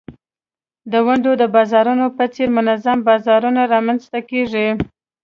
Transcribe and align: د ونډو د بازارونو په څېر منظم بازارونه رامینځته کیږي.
د 0.91 0.93
ونډو 1.05 1.31
د 1.41 1.43
بازارونو 1.55 2.05
په 2.17 2.23
څېر 2.33 2.47
منظم 2.57 2.97
بازارونه 3.07 3.61
رامینځته 3.73 4.19
کیږي. 4.29 4.67